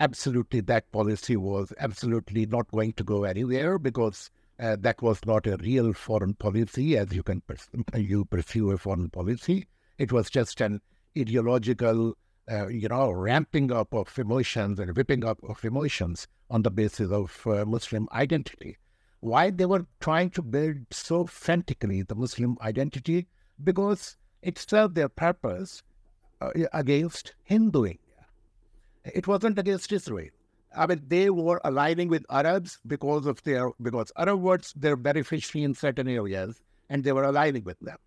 absolutely 0.00 0.60
that 0.60 0.90
policy 0.92 1.36
was 1.36 1.72
absolutely 1.78 2.46
not 2.46 2.70
going 2.70 2.92
to 2.92 3.04
go 3.04 3.24
anywhere 3.24 3.78
because 3.78 4.30
uh, 4.60 4.76
that 4.80 5.00
was 5.02 5.18
not 5.26 5.46
a 5.46 5.56
real 5.58 5.92
foreign 5.92 6.34
policy 6.34 6.96
as 6.96 7.12
you 7.12 7.22
can 7.22 7.40
pers- 7.42 7.68
you 7.96 8.24
pursue 8.24 8.70
a 8.70 8.78
foreign 8.78 9.10
policy. 9.10 9.66
It 9.98 10.12
was 10.12 10.30
just 10.30 10.60
an 10.60 10.80
ideological, 11.18 12.16
uh, 12.50 12.68
you 12.68 12.88
know, 12.88 13.10
ramping 13.10 13.72
up 13.72 13.94
of 13.94 14.18
emotions 14.18 14.78
and 14.78 14.96
whipping 14.96 15.24
up 15.24 15.38
of 15.48 15.64
emotions 15.64 16.26
on 16.50 16.62
the 16.62 16.70
basis 16.70 17.10
of 17.10 17.46
uh, 17.46 17.64
Muslim 17.64 18.08
identity. 18.12 18.76
Why 19.20 19.50
they 19.50 19.66
were 19.66 19.86
trying 20.00 20.30
to 20.30 20.42
build 20.42 20.76
so 20.90 21.26
frantically 21.26 22.02
the 22.02 22.14
Muslim 22.14 22.58
identity? 22.60 23.26
Because 23.62 24.16
it 24.42 24.58
served 24.58 24.94
their 24.94 25.08
purpose 25.08 25.82
uh, 26.40 26.50
against 26.72 27.34
Hinduing 27.44 27.98
it 29.04 29.26
wasn't 29.26 29.58
against 29.58 29.92
Israel. 29.92 30.30
I 30.76 30.86
mean, 30.86 31.02
they 31.06 31.30
were 31.30 31.60
aligning 31.64 32.08
with 32.08 32.24
Arabs 32.30 32.78
because 32.86 33.26
of 33.26 33.42
their 33.44 33.70
because 33.80 34.10
Arab 34.16 34.40
words 34.40 34.72
they're 34.76 34.96
beneficiary 34.96 35.64
in 35.64 35.74
certain 35.74 36.08
areas, 36.08 36.60
and 36.88 37.04
they 37.04 37.12
were 37.12 37.24
aligning 37.24 37.64
with 37.64 37.78
them. 37.80 37.98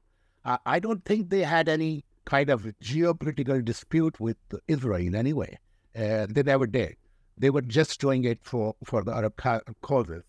I 0.66 0.80
don't 0.80 1.04
think 1.04 1.30
they 1.30 1.44
had 1.44 1.68
any 1.68 2.06
kind 2.28 2.50
of 2.50 2.64
geopolitical 2.84 3.64
dispute 3.64 4.20
with 4.20 4.38
Israel 4.68 5.16
anyway. 5.16 5.58
Uh, 5.96 6.28
they 6.30 6.44
never 6.44 6.68
did. 6.68 6.96
They 7.38 7.50
were 7.50 7.62
just 7.62 8.00
doing 8.00 8.24
it 8.26 8.40
for 8.44 8.76
for 8.84 9.04
the 9.04 9.14
Arab 9.16 9.38
ca- 9.38 9.62
causes. 9.82 10.24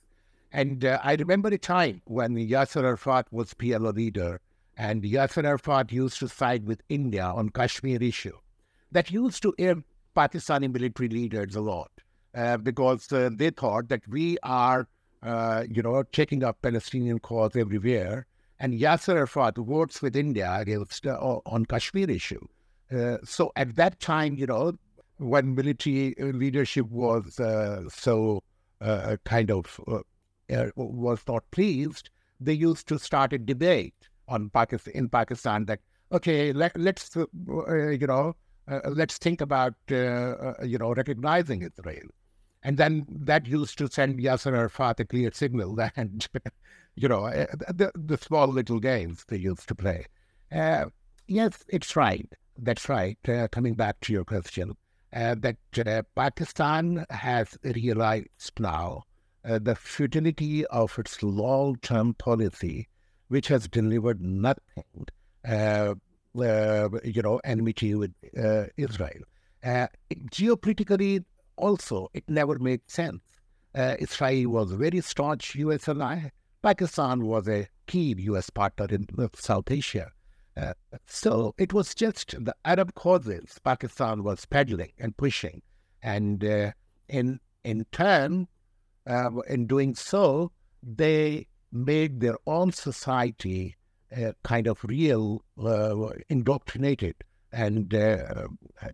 And 0.52 0.84
uh, 0.84 0.98
I 1.02 1.14
remember 1.14 1.48
a 1.48 1.58
time 1.58 2.00
when 2.06 2.36
Yasser 2.36 2.84
Arafat 2.84 3.26
was 3.30 3.52
PLO 3.52 3.94
leader, 3.94 4.40
and 4.76 5.02
Yasser 5.02 5.44
Arafat 5.44 5.92
used 5.92 6.18
to 6.20 6.28
side 6.28 6.64
with 6.64 6.82
India 6.88 7.24
on 7.24 7.50
Kashmir 7.50 8.02
issue. 8.02 8.38
That 8.92 9.10
used 9.10 9.42
to 9.42 9.54
irk 9.60 9.78
Pakistani 10.16 10.72
military 10.72 11.08
leaders 11.08 11.56
a 11.56 11.60
lot 11.60 11.90
uh, 12.34 12.56
because 12.56 13.12
uh, 13.12 13.28
they 13.32 13.50
thought 13.50 13.88
that 13.88 14.06
we 14.08 14.38
are, 14.42 14.88
uh, 15.22 15.64
you 15.68 15.82
know, 15.82 16.02
taking 16.12 16.44
up 16.44 16.62
Palestinian 16.62 17.18
cause 17.18 17.56
everywhere. 17.56 18.26
And 18.60 18.74
Yasser 18.74 19.14
Arafat 19.14 19.58
works 19.58 20.02
with 20.02 20.16
India 20.16 20.52
against 20.58 21.06
uh, 21.06 21.16
on 21.46 21.66
Kashmir 21.66 22.10
issue. 22.10 22.44
Uh, 22.90 23.18
so 23.24 23.52
at 23.56 23.76
that 23.76 24.00
time, 24.00 24.36
you 24.36 24.46
know, 24.46 24.72
when 25.18 25.54
military 25.54 26.14
leadership 26.18 26.86
was 26.90 27.38
uh, 27.38 27.82
so 27.88 28.42
kind 29.24 29.50
of 29.50 29.80
was 30.76 31.20
not 31.26 31.50
pleased, 31.50 32.10
they 32.40 32.52
used 32.52 32.86
to 32.88 32.98
start 32.98 33.32
a 33.32 33.38
debate 33.38 33.94
on 34.28 34.50
Pakistan 34.50 34.94
in 34.94 35.08
Pakistan 35.08 35.64
that 35.66 35.80
okay, 36.12 36.52
let, 36.52 36.76
let's 36.76 37.14
you 37.16 38.06
know 38.06 38.34
uh, 38.70 38.80
let's 38.90 39.16
think 39.18 39.40
about, 39.40 39.74
uh, 39.90 39.94
uh, 39.96 40.54
you 40.62 40.78
know, 40.78 40.92
recognizing 40.92 41.62
Israel. 41.62 42.08
And 42.62 42.76
then 42.76 43.06
that 43.08 43.46
used 43.46 43.78
to 43.78 43.88
send 43.88 44.18
Yasser 44.18 44.56
Arafat 44.56 45.00
a 45.00 45.04
clear 45.04 45.30
signal 45.32 45.74
that, 45.76 46.28
you 46.96 47.08
know, 47.08 47.28
the, 47.68 47.92
the 47.94 48.18
small 48.18 48.48
little 48.48 48.80
games 48.80 49.24
they 49.28 49.36
used 49.36 49.68
to 49.68 49.74
play. 49.74 50.06
yes, 51.26 51.64
it's 51.68 51.96
right. 51.96 52.30
That's 52.56 52.88
right. 52.88 53.18
coming 53.52 53.74
back 53.74 54.00
to 54.00 54.12
your 54.12 54.24
question, 54.24 54.76
that 55.12 56.06
Pakistan 56.16 57.06
has 57.10 57.56
realized 57.62 58.52
now 58.58 59.04
uh, 59.44 59.58
the 59.58 59.74
futility 59.76 60.66
of 60.66 60.98
its 60.98 61.22
long 61.22 61.76
term 61.76 62.14
policy, 62.14 62.88
which 63.28 63.48
has 63.48 63.68
delivered 63.68 64.20
nothing 64.20 65.06
uh, 65.48 65.94
uh, 66.38 66.88
you 67.04 67.22
know, 67.22 67.40
enmity 67.44 67.94
with 67.94 68.12
uh, 68.36 68.64
Israel. 68.76 69.22
Uh, 69.64 69.86
geopolitically, 70.30 71.24
also, 71.58 72.08
it 72.14 72.24
never 72.28 72.58
made 72.58 72.80
sense. 72.86 73.22
Israel 73.74 74.50
was 74.50 74.72
a 74.72 74.76
very 74.76 75.00
staunch 75.00 75.54
U.S. 75.56 75.88
ally. 75.88 76.30
Pakistan 76.62 77.24
was 77.26 77.48
a 77.48 77.68
key 77.86 78.14
U.S. 78.18 78.50
partner 78.50 78.86
in 78.90 79.06
South 79.34 79.70
Asia. 79.70 80.10
Uh, 80.58 80.72
so 81.06 81.54
it 81.56 81.72
was 81.72 81.94
just 81.94 82.34
the 82.44 82.54
Arab 82.64 82.92
causes 82.94 83.60
Pakistan 83.62 84.24
was 84.24 84.44
peddling 84.44 84.92
and 84.98 85.16
pushing, 85.16 85.62
and 86.02 86.44
uh, 86.44 86.72
in 87.08 87.38
in 87.62 87.86
turn, 87.92 88.48
uh, 89.06 89.30
in 89.48 89.66
doing 89.66 89.94
so, 89.94 90.50
they 90.82 91.46
made 91.70 92.20
their 92.20 92.36
own 92.46 92.72
society 92.72 93.76
uh, 94.16 94.32
kind 94.42 94.66
of 94.66 94.82
real 94.82 95.44
uh, 95.62 95.94
indoctrinated 96.28 97.14
and 97.52 97.94
uh, 97.94 98.46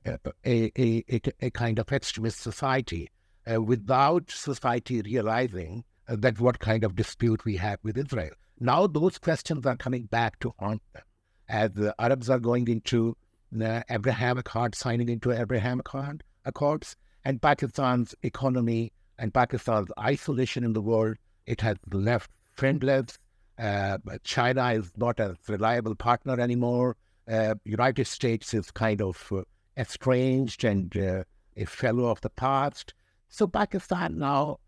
a, 0.06 0.18
a, 0.46 0.73
a, 0.78 1.20
a, 1.40 1.50
kind 1.50 1.78
of 1.78 1.90
extremist 1.92 2.40
society 2.40 3.11
uh, 3.52 3.61
without 3.61 4.30
society 4.30 5.02
realizing 5.02 5.84
uh, 6.08 6.16
that 6.18 6.40
what 6.40 6.58
kind 6.58 6.84
of 6.84 6.94
dispute 6.94 7.44
we 7.44 7.56
have 7.56 7.78
with 7.82 7.99
Israel. 7.99 8.32
Now 8.61 8.87
those 8.87 9.18
questions 9.18 9.66
are 9.66 9.76
coming 9.76 10.04
back 10.04 10.38
to 10.40 10.54
haunt 10.58 10.82
them 10.92 11.02
as 11.49 11.73
the 11.73 11.94
Arabs 11.99 12.30
are 12.30 12.38
going 12.38 12.68
into 12.68 13.16
the 13.50 13.84
Abraham 13.90 14.38
Accord, 14.38 14.75
signing 14.75 15.08
into 15.08 15.32
Abraham 15.32 15.80
Accord, 15.80 16.23
Accords, 16.44 16.96
and 17.25 17.42
Pakistan's 17.42 18.14
economy 18.23 18.92
and 19.18 19.32
Pakistan's 19.32 19.90
isolation 19.99 20.64
in 20.64 20.73
the 20.73 20.82
world, 20.82 21.16
it 21.46 21.61
has 21.61 21.76
left 21.92 22.30
friendless 22.54 23.18
uh, 23.58 23.99
China 24.25 24.73
is 24.73 24.90
not 24.96 25.20
a 25.20 25.37
reliable 25.49 25.94
partner 25.94 26.40
anymore. 26.40 26.96
Uh, 27.31 27.54
United 27.64 28.07
States 28.07 28.52
is 28.54 28.71
kind 28.71 29.00
of 29.00 29.33
uh, 29.33 29.43
estranged 29.76 30.64
and 30.64 30.97
uh, 30.97 31.25
a 31.57 31.64
fellow 31.64 32.07
of 32.07 32.21
the 32.21 32.31
past. 32.31 32.95
So 33.28 33.47
Pakistan 33.47 34.19
now 34.19 34.59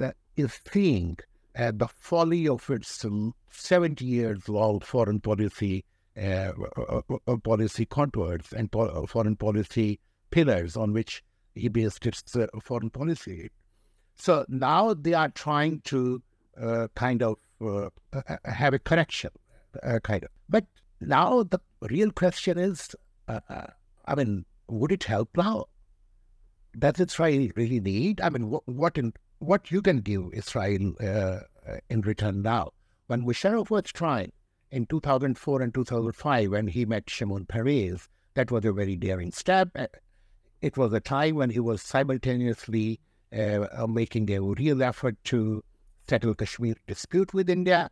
uh, 0.00 0.12
is 0.36 0.60
seeing 0.72 1.18
uh, 1.58 1.72
the 1.74 1.88
folly 1.88 2.48
of 2.48 2.68
its 2.70 3.04
70 3.50 4.04
years 4.04 4.48
long 4.48 4.80
foreign 4.80 5.20
policy 5.20 5.84
uh, 6.16 6.52
uh, 6.76 7.00
uh, 7.26 7.36
policy 7.38 7.84
contours 7.84 8.52
and 8.56 8.70
po- 8.70 9.04
foreign 9.06 9.34
policy 9.34 9.98
pillars 10.30 10.76
on 10.76 10.92
which 10.92 11.24
he 11.56 11.66
based 11.68 12.06
its 12.06 12.36
foreign 12.62 12.90
policy. 12.90 13.50
So 14.14 14.44
now 14.48 14.94
they 14.94 15.14
are 15.14 15.30
trying 15.30 15.80
to 15.86 16.22
kind 16.94 17.20
of 17.22 17.36
have 18.44 18.74
a 18.74 18.78
correction, 18.78 19.30
kind 20.04 20.22
of. 20.22 20.30
But 20.48 20.66
now 21.06 21.42
the 21.42 21.60
real 21.82 22.10
question 22.10 22.58
is, 22.58 22.94
uh, 23.28 23.40
uh, 23.48 23.66
I 24.06 24.14
mean, 24.14 24.44
would 24.68 24.92
it 24.92 25.04
help 25.04 25.30
now? 25.36 25.66
Does 26.78 26.98
Israel 26.98 27.48
really 27.56 27.80
need? 27.80 28.20
I 28.20 28.30
mean, 28.30 28.50
what 28.50 28.66
what, 28.66 28.98
in, 28.98 29.12
what 29.38 29.70
you 29.70 29.82
can 29.82 29.98
give 29.98 30.24
Israel 30.32 30.94
uh, 31.00 31.06
uh, 31.06 31.40
in 31.88 32.00
return 32.00 32.42
now? 32.42 32.72
When 33.06 33.24
Musharraf 33.24 33.70
was 33.70 33.84
trying 33.84 34.32
in 34.70 34.86
2004 34.86 35.62
and 35.62 35.74
2005, 35.74 36.50
when 36.50 36.66
he 36.66 36.84
met 36.84 37.08
Shimon 37.08 37.46
Peres, 37.46 38.08
that 38.34 38.50
was 38.50 38.64
a 38.64 38.72
very 38.72 38.96
daring 38.96 39.30
step. 39.30 39.68
It 40.60 40.76
was 40.76 40.92
a 40.92 41.00
time 41.00 41.36
when 41.36 41.50
he 41.50 41.60
was 41.60 41.82
simultaneously 41.82 42.98
uh, 43.32 43.86
making 43.88 44.30
a 44.30 44.40
real 44.40 44.82
effort 44.82 45.16
to 45.24 45.62
settle 46.08 46.34
Kashmir 46.34 46.74
dispute 46.86 47.32
with 47.34 47.48
India. 47.48 47.90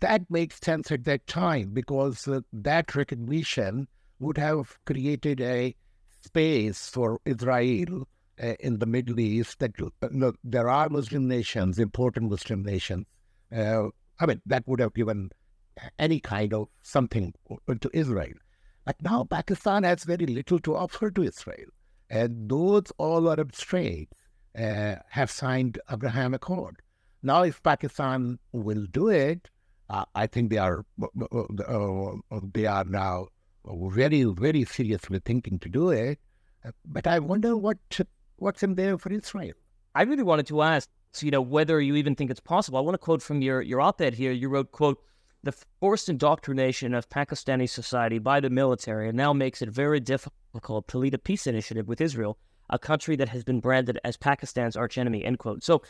That 0.00 0.30
makes 0.30 0.60
sense 0.60 0.90
at 0.90 1.04
that 1.04 1.26
time 1.26 1.70
because 1.72 2.26
uh, 2.28 2.40
that 2.52 2.94
recognition 2.94 3.88
would 4.20 4.38
have 4.38 4.78
created 4.86 5.40
a 5.40 5.74
space 6.22 6.88
for 6.88 7.20
Israel 7.24 8.08
uh, 8.42 8.54
in 8.60 8.78
the 8.78 8.86
Middle 8.86 9.18
East 9.20 9.58
that 9.58 9.72
uh, 9.80 10.08
look, 10.12 10.36
there 10.44 10.68
are 10.68 10.88
Muslim 10.88 11.28
nations, 11.28 11.78
important 11.78 12.30
Muslim 12.30 12.62
nations. 12.62 13.06
Uh, 13.54 13.88
I 14.20 14.26
mean, 14.26 14.40
that 14.46 14.66
would 14.66 14.80
have 14.80 14.94
given 14.94 15.30
any 15.98 16.20
kind 16.20 16.54
of 16.54 16.68
something 16.82 17.34
to 17.80 17.90
Israel. 17.92 18.34
But 18.84 18.96
now 19.02 19.24
Pakistan 19.24 19.84
has 19.84 20.04
very 20.04 20.26
little 20.26 20.58
to 20.60 20.76
offer 20.76 21.10
to 21.10 21.22
Israel. 21.22 21.68
And 22.10 22.48
those 22.48 22.92
all 22.98 23.30
Arab 23.30 23.54
states 23.54 24.12
uh, 24.58 24.96
have 25.08 25.30
signed 25.30 25.78
Abraham 25.90 26.34
Accord. 26.34 26.82
Now, 27.22 27.42
if 27.42 27.62
Pakistan 27.62 28.38
will 28.52 28.86
do 28.90 29.08
it, 29.08 29.48
uh, 29.92 30.06
I 30.14 30.26
think 30.26 30.50
they 30.50 30.58
are 30.58 30.84
uh, 31.02 32.20
they 32.54 32.66
are 32.66 32.84
now 32.84 33.28
very 33.64 34.24
very 34.24 34.64
seriously 34.64 35.20
thinking 35.24 35.58
to 35.58 35.68
do 35.68 35.90
it. 35.90 36.18
But 36.86 37.06
I 37.06 37.18
wonder 37.18 37.56
what 37.56 37.78
what's 38.36 38.62
in 38.62 38.74
there 38.74 38.96
for 38.96 39.12
Israel. 39.12 39.52
I 39.94 40.02
really 40.04 40.22
wanted 40.22 40.46
to 40.46 40.62
ask, 40.62 40.88
you 41.20 41.30
know, 41.30 41.42
whether 41.42 41.78
you 41.80 41.96
even 41.96 42.14
think 42.14 42.30
it's 42.30 42.40
possible. 42.40 42.78
I 42.78 42.80
want 42.80 42.94
to 42.94 43.04
quote 43.06 43.22
from 43.22 43.42
your 43.42 43.60
your 43.60 43.82
op-ed 43.82 44.14
here. 44.14 44.32
You 44.32 44.48
wrote, 44.48 44.72
"quote 44.72 44.98
The 45.42 45.52
forced 45.80 46.08
indoctrination 46.08 46.94
of 46.94 47.10
Pakistani 47.10 47.68
society 47.68 48.18
by 48.18 48.40
the 48.40 48.48
military 48.48 49.12
now 49.12 49.32
makes 49.34 49.60
it 49.60 49.68
very 49.68 50.00
difficult 50.00 50.88
to 50.88 50.98
lead 50.98 51.14
a 51.14 51.18
peace 51.18 51.46
initiative 51.46 51.86
with 51.86 52.00
Israel, 52.00 52.38
a 52.70 52.78
country 52.78 53.14
that 53.16 53.28
has 53.28 53.44
been 53.44 53.60
branded 53.60 53.98
as 54.04 54.16
Pakistan's 54.16 54.76
archenemy." 54.76 55.22
End 55.22 55.38
quote. 55.38 55.62
So 55.62 55.82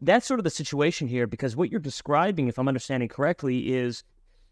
that's 0.00 0.26
sort 0.26 0.40
of 0.40 0.44
the 0.44 0.50
situation 0.50 1.08
here, 1.08 1.26
because 1.26 1.56
what 1.56 1.70
you're 1.70 1.80
describing, 1.80 2.48
if 2.48 2.58
I'm 2.58 2.68
understanding 2.68 3.08
correctly, 3.08 3.74
is 3.74 4.02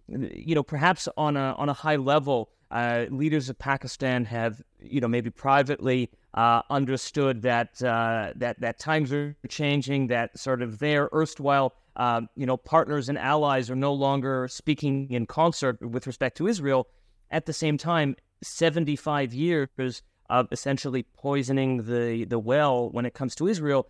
you 0.09 0.55
know 0.55 0.63
perhaps 0.63 1.09
on 1.17 1.37
a 1.37 1.55
on 1.59 1.69
a 1.69 1.73
high 1.73 1.97
level, 1.97 2.51
uh, 2.71 3.07
leaders 3.11 3.49
of 3.49 3.59
Pakistan 3.59 4.25
have 4.25 4.63
you 4.81 5.01
know 5.01 5.09
maybe 5.09 5.31
privately 5.31 6.11
uh, 6.35 6.63
understood 6.71 7.43
that 7.43 7.83
uh, 7.83 8.33
that 8.37 8.61
that 8.61 8.79
times 8.79 9.13
are 9.13 9.37
changing, 9.49 10.09
that 10.09 10.39
sort 10.39 10.63
of 10.63 10.79
their 10.79 11.09
erstwhile 11.13 11.75
um, 11.97 12.29
you 12.37 12.47
know 12.47 12.57
partners 12.57 13.09
and 13.09 13.19
allies 13.19 13.71
are 13.71 13.77
no 13.77 13.93
longer 13.93 14.49
speaking 14.49 15.11
in 15.11 15.27
concert 15.27 15.81
with 15.83 16.07
respect 16.07 16.37
to 16.39 16.47
Israel. 16.47 16.89
At 17.31 17.47
the 17.47 17.53
same 17.53 17.79
time, 17.79 18.17
75 18.43 19.35
years 19.35 20.03
of 20.31 20.49
essentially 20.51 21.03
poisoning 21.15 21.85
the 21.85 22.25
the 22.25 22.39
well 22.39 22.91
when 22.91 23.07
it 23.07 23.15
comes 23.15 23.35
to 23.37 23.47
Israel. 23.47 23.89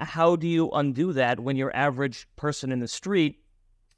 How 0.00 0.34
do 0.34 0.48
you 0.48 0.70
undo 0.70 1.12
that 1.12 1.40
when 1.40 1.56
your 1.56 1.74
average 1.76 2.26
person 2.36 2.72
in 2.72 2.80
the 2.80 2.88
street, 2.88 3.40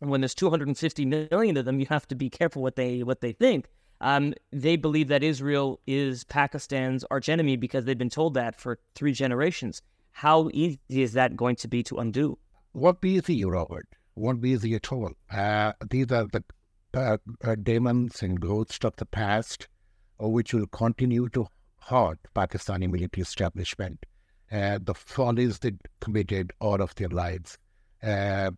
and 0.00 0.10
when 0.10 0.20
there's 0.20 0.34
250 0.34 1.06
million 1.06 1.56
of 1.56 1.64
them, 1.64 1.78
you 1.78 1.86
have 1.88 2.08
to 2.08 2.16
be 2.16 2.28
careful 2.28 2.60
what 2.60 2.74
they 2.74 3.02
what 3.04 3.20
they 3.20 3.32
think. 3.32 3.68
Um, 4.00 4.34
they 4.50 4.74
believe 4.74 5.06
that 5.08 5.22
Israel 5.22 5.78
is 5.86 6.24
Pakistan's 6.24 7.04
archenemy 7.10 7.56
because 7.56 7.84
they've 7.84 7.96
been 7.96 8.10
told 8.10 8.34
that 8.34 8.60
for 8.60 8.80
three 8.96 9.12
generations. 9.12 9.80
How 10.10 10.50
easy 10.52 10.80
is 10.88 11.12
that 11.12 11.36
going 11.36 11.54
to 11.56 11.68
be 11.68 11.84
to 11.84 11.98
undo? 11.98 12.36
Won't 12.74 13.00
be 13.00 13.10
easy, 13.10 13.44
Robert. 13.44 13.86
Won't 14.16 14.40
be 14.40 14.50
easy 14.50 14.74
at 14.74 14.90
all. 14.92 15.12
Uh, 15.30 15.72
these 15.88 16.10
are 16.10 16.26
the 16.26 16.42
uh, 16.94 17.18
uh, 17.44 17.54
demons 17.62 18.22
and 18.22 18.40
ghosts 18.40 18.84
of 18.84 18.96
the 18.96 19.06
past, 19.06 19.68
uh, 20.22 20.28
which 20.28 20.52
will 20.52 20.66
continue 20.66 21.28
to 21.28 21.46
haunt 21.78 22.18
Pakistani 22.34 22.90
military 22.90 23.22
establishment. 23.22 24.04
Uh, 24.52 24.78
the 24.82 24.94
follies 24.94 25.60
they 25.60 25.72
committed 26.00 26.52
all 26.60 26.82
of 26.82 26.94
their 26.96 27.08
lives, 27.08 27.56
uh, 28.02 28.50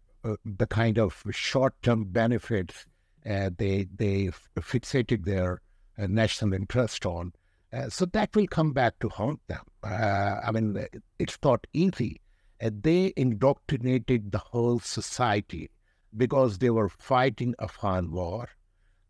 the 0.44 0.66
kind 0.66 0.98
of 0.98 1.22
short-term 1.30 2.04
benefits 2.04 2.86
uh, 3.28 3.50
they 3.56 3.86
they 3.96 4.30
fixated 4.56 5.24
their 5.24 5.60
uh, 5.98 6.06
national 6.06 6.52
interest 6.52 7.06
on. 7.06 7.32
Uh, 7.72 7.88
so 7.88 8.04
that 8.06 8.34
will 8.34 8.46
come 8.46 8.72
back 8.72 8.98
to 9.00 9.08
haunt 9.08 9.40
them. 9.48 9.62
Uh, 9.82 10.36
I 10.44 10.50
mean, 10.52 10.86
it's 11.18 11.38
not 11.42 11.66
easy. 11.72 12.20
they 12.60 13.12
indoctrinated 13.16 14.32
the 14.32 14.38
whole 14.38 14.78
society 14.78 15.70
because 16.16 16.58
they 16.58 16.70
were 16.70 16.88
fighting 16.88 17.54
a 17.58 17.68
foreign 17.68 18.10
war. 18.12 18.48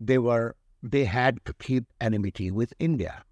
They 0.01 0.19
were 0.19 0.57
they 0.83 1.05
had 1.05 1.45
to 1.45 1.55
keep 1.55 1.85
enmity 2.01 2.51
with 2.51 2.73
India. 2.79 3.25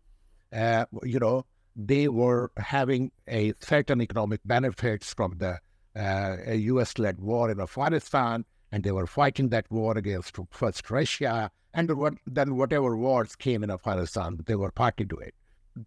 Uh, 0.53 0.85
you 1.03 1.19
know, 1.19 1.47
they 1.75 2.09
were 2.09 2.51
having 2.57 3.11
a 3.29 3.53
certain 3.61 4.01
economic 4.01 4.41
benefits 4.45 5.15
from 5.15 5.39
the 5.39 5.59
uh, 5.97 6.37
U.S.-led 6.53 7.19
war 7.19 7.51
in 7.51 7.61
Afghanistan, 7.61 8.45
and 8.71 8.83
they 8.83 8.93
were 8.93 9.07
fighting 9.07 9.51
that 9.51 9.71
war 9.71 9.97
against 9.97 10.37
first 10.51 10.91
Russia, 10.91 11.51
and 11.75 11.91
then 12.27 12.57
whatever 12.57 12.97
wars 12.97 13.37
came 13.37 13.63
in 13.63 13.71
Afghanistan, 13.71 14.39
they 14.47 14.55
were 14.55 14.71
party 14.71 15.05
to 15.05 15.17
it. 15.17 15.35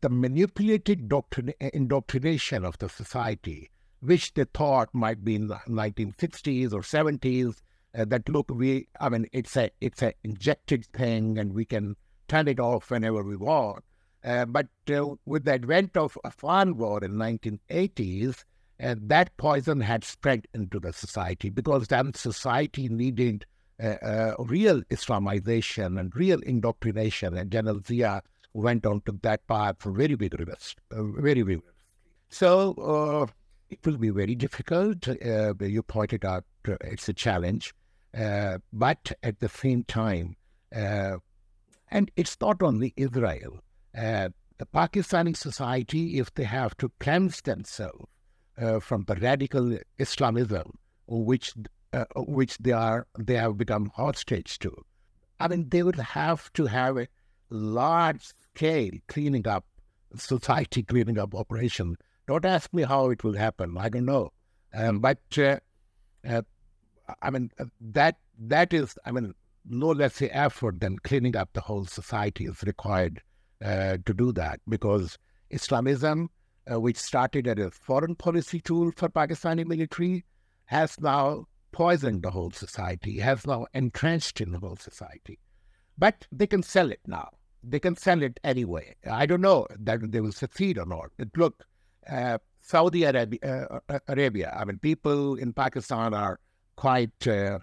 The 0.02 0.10
manipulated 0.10 1.08
doctrin- 1.08 1.54
indoctrination 1.60 2.65
of 2.65 2.78
the 2.80 2.89
society, 2.89 3.69
which 4.00 4.34
they 4.34 4.45
thought 4.45 4.89
might 4.93 5.24
be 5.24 5.36
in 5.36 5.48
the 5.48 5.60
1960s 5.67 6.74
or 6.74 6.82
70s, 6.82 7.62
uh, 7.98 8.06
that 8.06 8.28
look, 8.28 8.50
we, 8.50 8.88
I 9.00 9.10
mean, 9.10 9.28
it's 9.32 9.56
a 9.56 9.71
it's 9.80 10.02
a 10.02 10.13
injected 10.24 10.86
thing, 10.88 11.38
and 11.38 11.54
we 11.54 11.65
can 11.65 11.95
turn 12.28 12.48
it 12.48 12.60
off 12.60 12.91
whenever 12.91 13.24
we 13.24 13.38
want. 13.38 13.84
Uh, 14.25 14.45
but 14.45 14.67
uh, 14.89 15.05
with 15.25 15.45
the 15.45 15.53
advent 15.53 15.95
of 15.95 16.17
Afghan 16.25 16.77
war 16.77 17.03
in 17.03 17.13
1980s, 17.13 18.43
and 18.79 19.07
that 19.07 19.35
poison 19.38 19.79
had 19.79 20.03
spread 20.03 20.47
into 20.53 20.79
the 20.79 20.91
society 20.91 21.49
because 21.49 21.88
then 21.88 22.13
society 22.13 22.89
needed 22.89 23.45
uh, 23.81 23.97
uh, 24.01 24.35
real 24.39 24.81
Islamization 24.83 25.99
and 25.99 26.15
real 26.15 26.39
indoctrination. 26.41 27.38
And 27.38 27.51
General 27.51 27.81
Zia 27.85 28.21
went 28.53 28.85
on 28.85 29.01
to 29.01 29.19
that 29.21 29.45
path 29.47 29.75
for 29.79 29.91
very 29.91 30.15
vigorous, 30.15 30.75
uh, 30.91 31.03
very 31.03 31.41
vigorous. 31.41 31.75
So 32.29 32.73
uh, 32.73 33.31
it 33.69 33.85
will 33.85 33.97
be 33.97 34.09
very 34.09 34.35
difficult. 34.35 35.07
Uh, 35.07 35.53
you 35.59 35.83
pointed 35.83 36.25
out 36.25 36.45
uh, 36.67 36.75
it's 36.81 37.07
a 37.09 37.13
challenge, 37.13 37.73
but 38.13 39.11
at 39.23 39.39
the 39.39 39.49
same 39.49 39.83
time, 39.83 40.35
and 40.71 42.11
it's 42.15 42.38
not 42.41 42.63
only 42.63 42.93
Israel. 42.97 43.59
The 43.95 44.65
Pakistani 44.73 45.36
society, 45.36 46.19
if 46.19 46.34
they 46.34 46.43
have 46.43 46.75
to 46.77 46.91
cleanse 46.99 47.41
themselves 47.41 48.05
uh, 48.58 48.79
from 48.79 49.03
the 49.03 49.15
radical 49.15 49.77
Islamism, 49.97 50.77
which 51.08 51.53
uh, 51.93 52.05
which 52.15 52.58
they 52.58 52.71
are 52.71 53.08
they 53.17 53.36
have 53.36 53.58
become 53.58 53.91
hostage 53.95 54.60
to. 54.60 54.75
I 55.39 55.47
mean, 55.47 55.69
they 55.69 55.84
would 55.84 55.95
have 55.95 56.51
to 56.53 56.65
have 56.65 56.97
a 56.97 57.08
large 57.49 58.21
scale 58.23 58.91
cleaning 59.08 59.47
up, 59.47 59.65
society 60.15 60.84
cleaning 60.84 61.19
up 61.19 61.36
operation. 61.36 61.97
Don't 62.27 62.45
ask 62.45 62.73
me 62.73 62.84
how 62.84 63.10
it 63.10 63.23
will 63.23 63.36
happen. 63.36 63.77
I 63.77 63.89
don't 63.89 64.05
know. 64.05 64.31
Um, 64.73 64.99
but 64.99 65.19
uh, 65.38 65.60
uh, 66.27 66.41
I 67.21 67.29
mean 67.29 67.51
uh, 67.60 67.65
that 67.79 68.17
that 68.39 68.73
is 68.73 68.97
I 69.05 69.12
mean 69.12 69.34
no 69.65 69.89
less 69.89 70.19
the 70.19 70.36
effort 70.36 70.79
than 70.79 70.99
cleaning 70.99 71.36
up 71.36 71.49
the 71.53 71.62
whole 71.62 71.86
society 71.86 72.45
is 72.45 72.62
required 72.63 73.21
uh, 73.63 73.98
to 74.06 74.13
do 74.13 74.32
that 74.34 74.60
because 74.68 75.18
Islamism 75.50 76.30
uh, 76.72 76.80
which 76.80 76.98
started 76.98 77.48
as 77.48 77.58
a 77.58 77.72
foreign 77.72 78.15
policy 78.15 78.60
tool 78.60 78.91
for 78.96 79.10
Pakistani 79.10 79.65
military, 79.65 80.26
has 80.65 81.00
now 81.00 81.46
poisoned 81.72 82.24
the 82.24 82.32
whole 82.32 82.52
society, 82.52 83.20
has 83.20 83.46
now 83.46 83.68
entrenched 83.74 84.41
in 84.41 84.52
the 84.52 84.60
whole 84.60 84.78
society. 84.78 85.39
But 85.98 86.28
they 86.32 86.48
can 86.48 86.63
sell 86.63 86.91
it 86.91 87.02
now. 87.06 87.30
They 87.63 87.80
can 87.80 87.96
sell 87.96 88.22
it 88.22 88.39
anyway. 88.44 88.96
I 89.10 89.26
don't 89.26 89.41
know 89.41 89.68
that 89.80 90.12
they 90.12 90.22
will 90.22 90.32
succeed 90.32 90.78
or 90.78 90.86
not. 90.86 91.12
But 91.18 91.30
look, 91.36 91.63
uh, 92.10 92.38
Saudi 92.60 93.04
Arabia, 93.04 93.39
uh, 93.44 93.80
uh 93.89 94.00
Arabia, 94.08 94.56
I 94.56 94.65
mean, 94.65 94.80
people 94.80 95.36
in 95.36 95.54
Pakistan 95.54 96.13
are 96.13 96.39
quite 96.76 97.28
uh, 97.28 97.60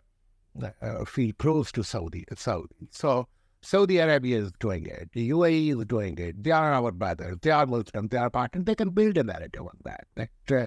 uh, 0.81 1.05
feel 1.05 1.33
close 1.39 1.73
to 1.73 1.85
Saudi. 1.85 2.25
Saudi. 2.37 2.89
So 2.91 3.29
Saudi 3.63 3.99
Arabia 3.99 4.39
is 4.39 4.53
doing 4.59 4.87
it. 4.87 5.11
The 5.13 5.31
UAE 5.31 5.79
is 5.79 5.85
doing 5.87 6.19
it. 6.19 6.43
They 6.43 6.51
are 6.51 6.73
our 6.73 6.91
brothers. 6.91 7.39
They 7.43 7.51
are 7.51 7.65
Muslim. 7.65 8.09
They 8.09 8.17
are 8.17 8.29
partners. 8.29 8.65
They 8.65 8.75
can 8.75 8.91
build 8.91 9.17
a 9.17 9.23
narrative 9.23 9.63
on 9.63 9.79
that. 9.85 10.07
That 10.17 10.63
uh, 10.63 10.67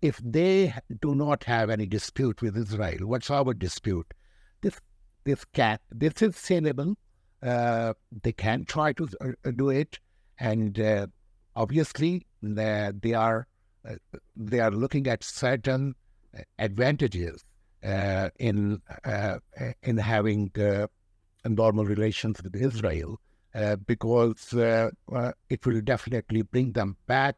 if 0.00 0.20
they 0.24 0.72
do 1.00 1.14
not 1.14 1.44
have 1.44 1.68
any 1.68 1.86
dispute 1.86 2.40
with 2.40 2.56
Israel, 2.56 3.08
what's 3.08 3.30
our 3.30 3.54
dispute? 3.54 4.14
This 4.60 4.80
this 5.24 5.44
can 5.46 5.78
this 5.90 6.22
is 6.22 6.36
saleable. 6.36 6.94
Uh, 7.42 7.94
they 8.22 8.32
can 8.32 8.64
try 8.64 8.92
to 8.92 9.08
uh, 9.20 9.50
do 9.56 9.70
it, 9.70 9.98
and 10.38 10.78
uh, 10.80 11.06
obviously 11.56 12.26
they 12.40 13.14
are 13.14 13.48
uh, 13.88 13.94
they 14.36 14.60
are 14.60 14.70
looking 14.70 15.08
at 15.08 15.24
certain 15.24 15.94
advantages 16.58 17.44
uh, 17.82 18.30
in 18.38 18.80
in 19.82 19.96
having 19.96 20.50
normal 21.44 21.84
relations 21.84 22.42
with 22.42 22.54
Israel 22.54 23.20
uh, 23.54 23.76
because 23.76 24.52
uh, 24.54 24.90
uh, 25.12 25.32
it 25.48 25.64
will 25.66 25.80
definitely 25.80 26.42
bring 26.42 26.72
them 26.72 26.96
back 27.06 27.36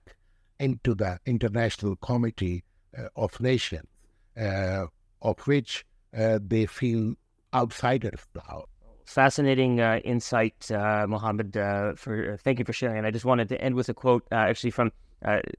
into 0.59 0.95
the 0.95 1.19
International 1.25 1.97
Committee 1.97 2.65
uh, 2.99 3.05
of 3.17 3.41
Nations, 3.41 3.89
uh, 4.39 4.87
of 5.23 5.39
which 5.47 5.85
uh, 6.17 6.39
they 6.43 6.67
feel 6.67 7.15
outsiders 7.55 8.27
now. 8.35 8.65
Fascinating 9.07 9.79
insight, 9.79 10.67
Mohammed. 10.71 11.55
for 11.97 12.37
thank 12.45 12.61
you 12.61 12.65
for 12.65 12.73
sharing. 12.73 12.99
And 12.99 13.07
I 13.07 13.11
just 13.11 13.25
wanted 13.25 13.49
to 13.49 13.61
end 13.61 13.75
with 13.75 13.89
a 13.89 13.95
quote, 13.95 14.25
actually 14.31 14.71
from 14.71 14.93